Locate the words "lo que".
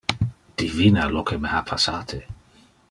1.11-1.39